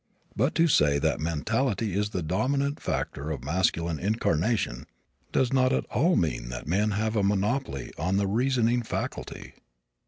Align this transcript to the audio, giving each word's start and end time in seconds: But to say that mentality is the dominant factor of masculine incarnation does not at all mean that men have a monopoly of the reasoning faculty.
But 0.35 0.55
to 0.55 0.67
say 0.67 0.97
that 0.97 1.19
mentality 1.19 1.93
is 1.93 2.09
the 2.09 2.23
dominant 2.23 2.79
factor 2.79 3.29
of 3.29 3.43
masculine 3.43 3.99
incarnation 3.99 4.87
does 5.31 5.53
not 5.53 5.71
at 5.71 5.85
all 5.91 6.15
mean 6.15 6.49
that 6.49 6.65
men 6.65 6.89
have 6.89 7.15
a 7.15 7.21
monopoly 7.21 7.91
of 7.99 8.17
the 8.17 8.25
reasoning 8.25 8.81
faculty. 8.81 9.53